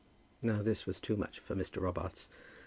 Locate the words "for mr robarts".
1.41-2.27